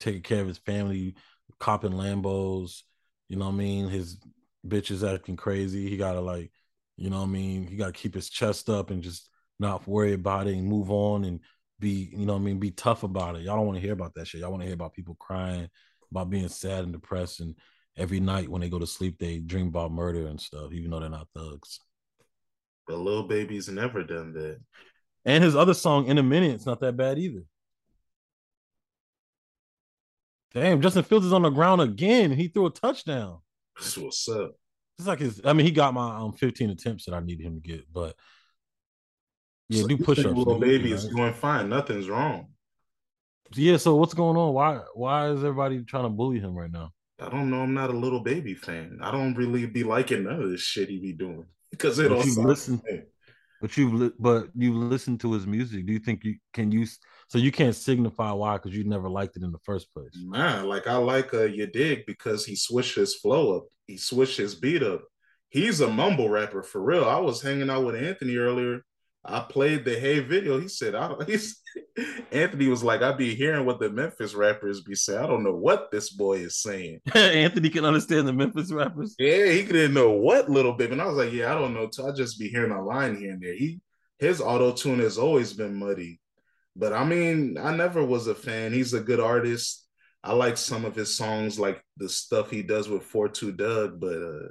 [0.00, 1.14] taking care of his family,
[1.60, 2.82] copping Lambos.
[3.28, 3.88] You know what I mean?
[3.88, 4.18] His
[4.66, 5.88] bitch is acting crazy.
[5.88, 6.50] He gotta like,
[6.96, 7.68] you know what I mean?
[7.68, 9.28] He gotta keep his chest up and just
[9.60, 11.38] not worry about it and move on and
[11.78, 13.42] be, you know what I mean, be tough about it.
[13.42, 14.40] Y'all don't want to hear about that shit.
[14.40, 15.68] Y'all want to hear about people crying,
[16.12, 17.54] about being sad and depressed, and
[17.96, 21.00] every night when they go to sleep, they dream about murder and stuff, even though
[21.00, 21.80] they're not thugs.
[22.88, 24.60] the Lil Baby's never done that.
[25.24, 27.42] And his other song, In a Minute, it's not that bad either.
[30.54, 32.30] Damn, Justin Fields is on the ground again.
[32.32, 33.38] He threw a touchdown.
[33.78, 34.52] That's what's up.
[34.98, 35.40] It's like his.
[35.44, 38.14] I mean, he got my um 15 attempts that I needed him to get, but
[39.68, 40.36] yeah, So do push ups.
[40.36, 41.70] Lil Baby is doing fine.
[41.70, 42.48] Nothing's wrong.
[43.54, 44.54] Yeah, so what's going on?
[44.54, 46.90] Why why is everybody trying to bully him right now?
[47.20, 47.60] I don't know.
[47.60, 48.98] I'm not a Lil Baby fan.
[49.02, 52.42] I don't really be liking none of this shit he be doing because it you
[52.42, 52.82] listen-
[53.60, 55.86] But you've li- but you've listened to his music.
[55.86, 56.84] Do you think you can you?
[57.28, 60.10] So you can't signify why because you never liked it in the first place.
[60.16, 63.64] Man, like I like uh you dig because he switched his flow up.
[63.86, 65.02] He switched his beat up.
[65.50, 67.04] He's a mumble rapper for real.
[67.04, 68.82] I was hanging out with Anthony earlier.
[69.24, 70.58] I played the Hey video.
[70.60, 71.60] He said, I don't he's
[72.30, 75.20] Anthony was like, I be hearing what the Memphis rappers be saying.
[75.22, 77.00] I don't know what this boy is saying.
[77.14, 79.14] Anthony can understand the Memphis rappers.
[79.18, 80.90] Yeah, he didn't know what little bit.
[80.92, 81.86] And I was like, Yeah, I don't know.
[81.88, 82.06] too.
[82.06, 83.54] I just be hearing a line here and there.
[83.54, 83.80] He
[84.18, 86.20] his auto tune has always been muddy.
[86.74, 88.72] But I mean, I never was a fan.
[88.72, 89.86] He's a good artist.
[90.24, 94.14] I like some of his songs, like the stuff he does with 42 Dugg, but
[94.22, 94.48] uh,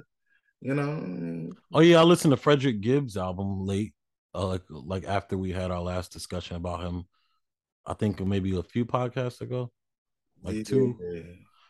[0.60, 3.94] you know, Oh yeah, I listened to Frederick Gibbs' album late,
[4.34, 7.04] uh, like like after we had our last discussion about him.
[7.84, 9.72] I think maybe a few podcasts ago,
[10.42, 10.62] like yeah.
[10.62, 10.98] two.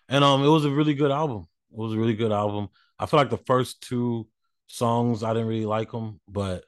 [0.09, 1.46] And um, it was a really good album.
[1.72, 2.68] It was a really good album.
[2.98, 4.29] I feel like the first two
[4.66, 6.64] songs I didn't really like them, but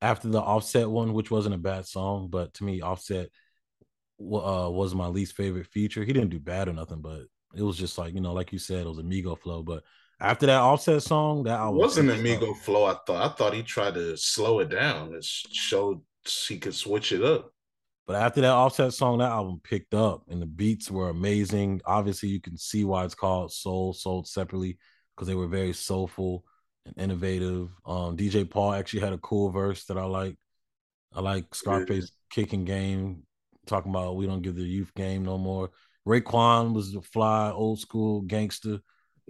[0.00, 3.28] after the Offset one, which wasn't a bad song, but to me, Offset
[4.20, 6.04] uh, was my least favorite feature.
[6.04, 7.22] He didn't do bad or nothing, but
[7.54, 9.62] it was just like you know, like you said, it was Amigo flow.
[9.62, 9.84] But
[10.22, 12.10] after that Offset song, that wasn't.
[12.10, 12.84] Amigo flow.
[12.84, 15.14] I thought I thought he tried to slow it down.
[15.14, 16.00] It showed
[16.48, 17.52] he could switch it up.
[18.06, 21.80] But after that Offset song, that album picked up, and the beats were amazing.
[21.84, 24.78] Obviously, you can see why it's called Soul, sold separately
[25.14, 26.44] because they were very soulful
[26.86, 27.70] and innovative.
[27.84, 30.36] Um, DJ Paul actually had a cool verse that I like.
[31.12, 33.24] I like Scarface kicking game,
[33.66, 35.70] talking about we don't give the youth game no more.
[36.06, 38.80] Raekwon was the fly, old school gangster.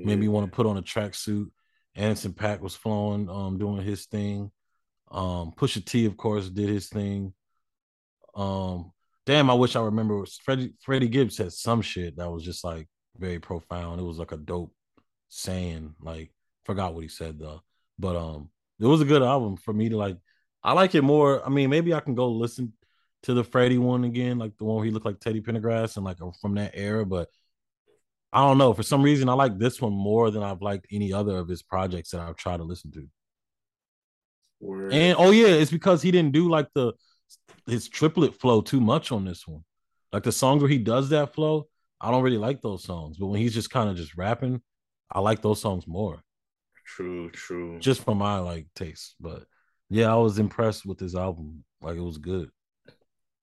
[0.05, 1.47] Made me want to put on a tracksuit.
[1.95, 4.51] Anderson .Paak was flowing, um, doing his thing.
[5.11, 7.35] Um, Pusha T, of course, did his thing.
[8.35, 8.93] Um,
[9.27, 10.25] damn, I wish I remember.
[10.43, 12.89] Freddie Freddie Gibbs said some shit that was just like
[13.19, 14.01] very profound.
[14.01, 14.73] It was like a dope
[15.29, 15.95] saying.
[16.01, 16.33] Like,
[16.65, 17.61] forgot what he said though,
[17.99, 18.49] but um,
[18.81, 20.17] it was a good album for me to like.
[20.65, 21.45] I like it more.
[21.45, 22.73] I mean, maybe I can go listen
[23.25, 26.05] to the Freddie one again, like the one where he looked like Teddy Pendergrass and
[26.05, 27.29] like from that era, but.
[28.33, 28.73] I don't know.
[28.73, 31.63] For some reason, I like this one more than I've liked any other of his
[31.63, 33.07] projects that I've tried to listen to.
[34.61, 34.93] Word.
[34.93, 36.93] And oh yeah, it's because he didn't do like the
[37.67, 39.65] his triplet flow too much on this one.
[40.13, 41.69] Like the songs where he does that flow,
[42.01, 43.19] I don't really like those songs.
[43.19, 44.63] But when he's just kind of just rapping,
[45.11, 46.21] I like those songs more,
[46.87, 47.79] true, true.
[47.81, 49.17] just for my like taste.
[49.21, 49.45] But
[49.91, 51.65] yeah, I was impressed with this album.
[51.83, 52.49] Like it was good.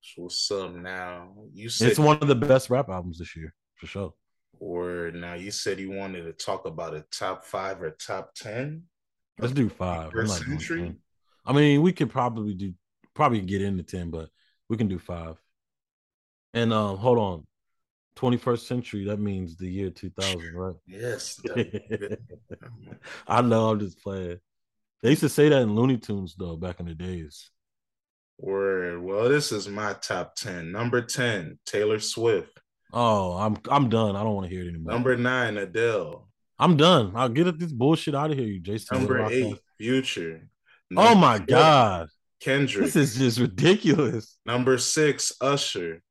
[0.02, 1.34] So what's up now?
[1.54, 4.14] You said It's one of the best rap albums this year for sure.
[4.60, 5.16] Word.
[5.16, 8.84] Now you said you wanted to talk about a top five or top ten.
[9.40, 10.12] Let's do five.
[10.12, 10.96] First century?
[11.46, 12.74] I mean, we could probably do
[13.14, 14.30] probably get into ten, but
[14.70, 15.38] we can do five.
[16.54, 17.46] And um, hold on.
[18.16, 20.76] 21st century, that means the year 2000, right?
[20.88, 21.40] Yes.
[23.28, 24.40] I know, I'm just playing.
[25.02, 27.50] They used to say that in Looney Tunes, though, back in the days.
[28.38, 29.02] Word.
[29.02, 30.72] Well, this is my top 10.
[30.72, 32.60] Number 10, Taylor Swift.
[32.92, 34.16] Oh, I'm I'm done.
[34.16, 34.94] I don't want to hear it anymore.
[34.94, 36.28] Number nine, Adele.
[36.58, 37.14] I'm done.
[37.16, 38.98] I'll get this bullshit out of here, you Jason.
[38.98, 40.50] Number eight, Future.
[40.90, 42.08] Number oh my seven, god.
[42.42, 42.86] Kendrick.
[42.86, 44.38] This is just ridiculous.
[44.46, 46.02] Number six, Usher.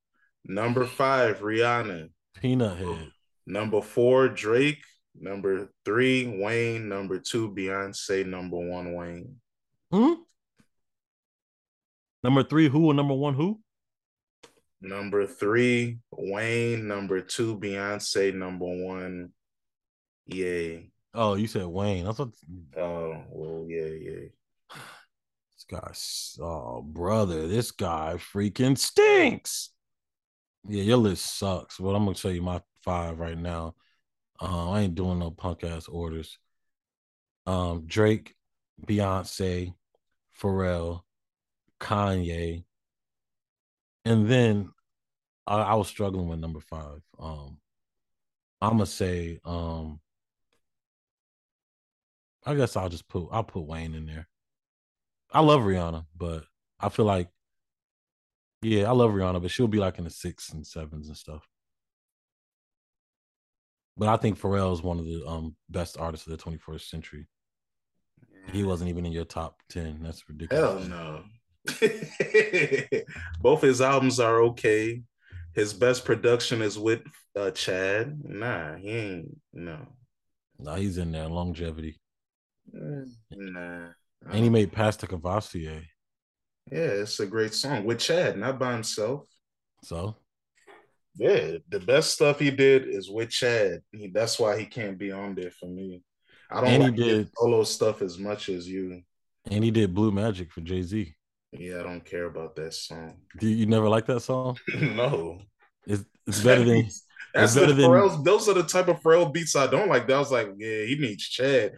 [0.45, 2.09] Number five, Rihanna.
[2.41, 3.11] Peanut Head.
[3.47, 4.83] Number four, Drake.
[5.21, 6.88] Number three, Wayne.
[6.88, 8.25] Number two, Beyonce.
[8.25, 9.37] Number one, Wayne.
[9.91, 10.14] Hmm?
[12.23, 12.91] Number three, who?
[12.91, 13.61] And number one, who?
[14.81, 16.87] Number three, Wayne.
[16.87, 18.35] Number two, Beyonce.
[18.35, 19.33] Number one,
[20.27, 20.91] Yay.
[21.14, 22.05] Oh, you said Wayne.
[22.05, 22.29] That's what.
[22.77, 24.29] Oh, well, yeah, yeah.
[25.55, 29.71] This guy, oh, brother, this guy freaking stinks.
[30.69, 31.79] Yeah, your list sucks.
[31.79, 33.75] But I'm gonna tell you my five right now.
[34.41, 36.38] Uh, I ain't doing no punk ass orders.
[37.47, 38.37] Um, Drake,
[38.87, 39.73] Beyonce,
[40.41, 41.01] Pharrell,
[41.81, 42.64] Kanye,
[44.09, 44.71] and then
[45.47, 47.03] I, I was struggling with number five.
[47.18, 47.59] Um,
[48.62, 50.01] I'm gonna say um,
[52.47, 54.27] I guess I'll just put I'll put Wayne in there.
[55.31, 56.44] I love Rihanna, but
[56.81, 57.29] I feel like
[58.62, 61.47] yeah, I love Rihanna, but she'll be like in the six and sevens and stuff.
[63.97, 67.27] But I think Pharrell is one of the um, best artists of the 21st century.
[68.53, 69.99] He wasn't even in your top 10.
[70.03, 70.87] That's ridiculous.
[70.87, 71.25] Hell no.
[73.40, 75.02] Both his albums are okay.
[75.54, 77.02] His best production is with
[77.37, 78.18] uh, Chad.
[78.24, 79.37] Nah, he ain't.
[79.52, 79.78] No.
[80.59, 81.28] Nah, he's in there.
[81.28, 82.00] Longevity.
[82.74, 83.88] Mm, nah.
[84.31, 85.83] And he made Pass the Courvoisier.
[86.70, 89.24] Yeah, it's a great song with Chad, not by himself.
[89.85, 90.16] So,
[91.16, 93.81] yeah, the best stuff he did is with Chad.
[93.92, 96.02] He, that's why he can't be on there for me.
[96.50, 99.02] I don't and like he did solo stuff as much as you.
[99.50, 101.14] And he did Blue Magic for Jay Z.
[101.53, 103.19] Yeah, I don't care about that song.
[103.39, 104.59] Do you never like that song?
[104.75, 105.41] no.
[105.87, 106.89] It's, it's better than
[107.35, 110.07] that's the Pharrell's, those are the type of Pharrell beats I don't like.
[110.07, 111.73] That was like, yeah, he needs Chad.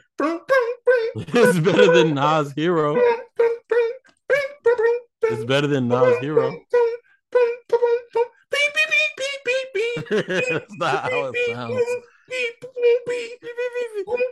[1.17, 2.97] it's better than Nas Hero.
[5.23, 6.57] It's better than Nas Hero.
[10.11, 11.81] That's not how it sounds.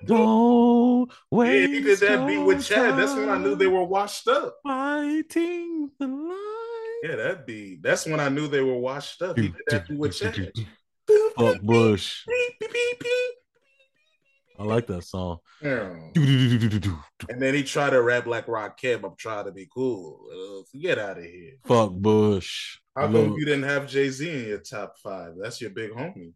[0.04, 1.60] Don't wait.
[1.60, 2.98] Yeah, he did that beat with Chad.
[2.98, 4.56] That's when I knew they were washed up.
[4.62, 7.02] Fighting the line.
[7.02, 7.82] Yeah, that beat.
[7.82, 9.38] That's when I knew they were washed up.
[9.38, 10.52] He did that beat with Chad.
[11.36, 12.24] Fuck Bush.
[14.58, 15.38] I like that song.
[15.62, 15.94] Yeah.
[16.16, 19.04] And then he tried to rap like Rakim.
[19.04, 20.26] I'm trying to be cool.
[20.32, 21.52] Uh, get out of here.
[21.64, 22.78] Fuck Bush.
[22.96, 25.34] How come you didn't have Jay Z in your top five?
[25.40, 26.32] That's your big homie.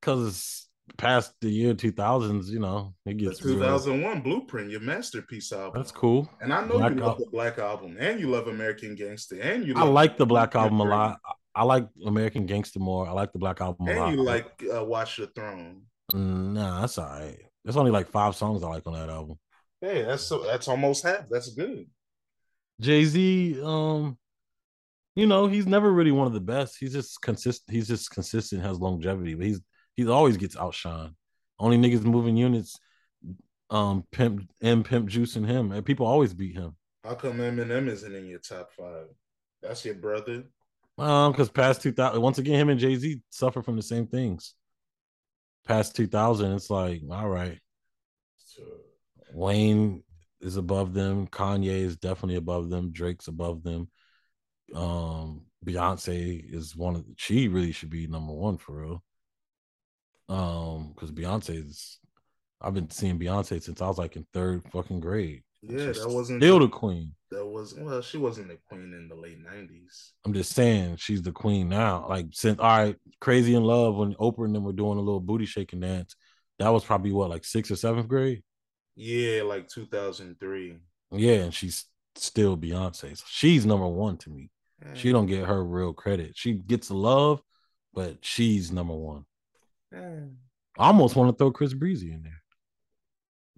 [0.00, 4.22] Because past the year 2000s, you know, it gets the 2001 real.
[4.22, 5.80] Blueprint, your masterpiece album.
[5.80, 6.28] That's cool.
[6.40, 9.40] And I know Black you love Al- the Black Album, and you love American Gangster,
[9.40, 9.74] and you.
[9.76, 11.18] I like the Black Album a lot.
[11.54, 13.06] I like American Gangster more.
[13.06, 14.12] I like the Black Album and a lot.
[14.12, 15.82] you like uh, Watch the Throne.
[16.12, 17.38] Mm, nah, that's all right.
[17.64, 19.38] There's only like five songs I like on that album.
[19.80, 21.28] Hey, that's so, that's almost half.
[21.28, 21.86] That's good.
[22.80, 24.16] Jay Z, um,
[25.16, 26.76] you know, he's never really one of the best.
[26.78, 27.74] He's just consistent.
[27.74, 28.62] He's just consistent.
[28.62, 29.60] Has longevity, but he's
[29.98, 31.12] he's always gets outshined.
[31.58, 32.78] Only niggas moving units,
[33.68, 36.76] um, pimp and pimp juice and him, and people always beat him.
[37.02, 39.06] How come Eminem isn't in your top five?
[39.60, 40.44] That's your brother.
[40.98, 44.06] Um, because past two thousand, once again, him and Jay Z suffer from the same
[44.06, 44.54] things.
[45.66, 47.58] Past two thousand, it's like all right.
[49.32, 50.04] Wayne
[50.40, 51.26] is above them.
[51.26, 52.92] Kanye is definitely above them.
[52.92, 53.90] Drake's above them.
[54.72, 59.02] Um, Beyonce is one of the, she really should be number one for real.
[60.28, 61.98] Um, because Beyonce is
[62.60, 65.42] I've been seeing Beyonce since I was like in third fucking grade.
[65.62, 67.12] Yeah, that wasn't still the queen.
[67.30, 70.12] That was well, she wasn't the queen in the late nineties.
[70.24, 72.06] I'm just saying she's the queen now.
[72.08, 75.20] Like since all right, crazy in love when Oprah and them were doing a little
[75.20, 76.14] booty shaking dance.
[76.58, 78.42] That was probably what, like sixth or seventh grade?
[78.96, 80.76] Yeah, like 2003.
[81.12, 81.86] Yeah, and she's
[82.16, 83.16] still Beyonce.
[83.16, 84.50] So she's number one to me.
[84.84, 84.96] Mm.
[84.96, 86.32] She don't get her real credit.
[86.34, 87.40] She gets love,
[87.94, 89.24] but she's number one.
[89.94, 90.34] Mm.
[90.78, 92.42] I almost want to throw Chris Breezy in there.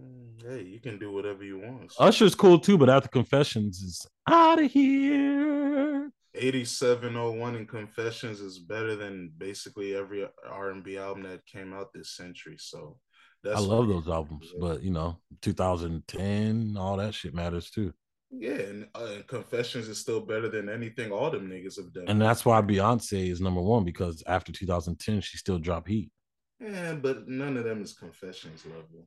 [0.01, 1.93] Mm, hey, you can do whatever you want.
[1.99, 6.11] Usher's cool too, but after Confessions is out of here.
[6.35, 12.57] 8701 and Confessions is better than basically every R&B album that came out this century.
[12.59, 12.99] So
[13.43, 17.93] that's I love those albums, but you know, 2010, all that shit matters too.
[18.31, 22.05] Yeah, and, uh, and Confessions is still better than anything all them niggas have done.
[22.07, 26.13] And that's why Beyonce is number one because after 2010, she still dropped heat.
[26.61, 29.07] Yeah, but none of them is Confessions level.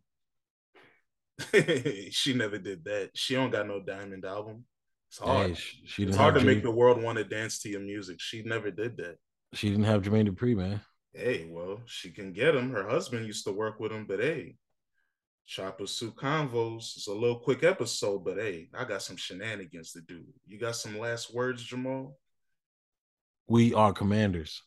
[2.12, 3.12] she never did that.
[3.14, 4.66] She don't got no diamond album.
[5.10, 5.50] It's hard.
[5.50, 8.20] Hey, she, she it's hard to make the world want to dance to your music.
[8.20, 9.18] She never did that.
[9.54, 10.82] She didn't have Jermaine Dupri, man.
[11.14, 12.72] Hey, well, she can get him.
[12.72, 14.56] Her husband used to work with him, but hey,
[15.48, 20.02] Choppa Suit Convos is a little quick episode, but hey, I got some shenanigans to
[20.02, 20.24] do.
[20.48, 22.18] You got some last words, Jamal?
[23.48, 24.64] We are commanders.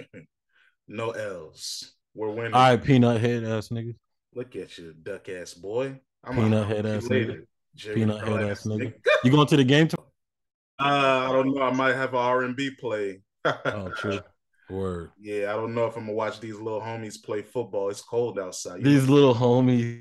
[0.88, 1.94] no L's.
[2.14, 2.54] We're winning.
[2.54, 3.96] All right, peanut head ass niggas.
[4.34, 6.00] Look at you, duck ass boy.
[6.22, 7.44] I'm peanut head ass nigga.
[7.76, 8.94] Peanut head ass nigga.
[9.24, 9.88] You going to the game?
[9.88, 9.96] T-
[10.78, 11.62] uh, I don't know.
[11.62, 13.20] I might have an R and B play.
[13.44, 14.20] oh, true.
[14.70, 15.10] Word.
[15.20, 17.90] Yeah, I don't know if I'm gonna watch these little homies play football.
[17.90, 18.82] It's cold outside.
[18.82, 19.14] these know?
[19.14, 19.92] little homies.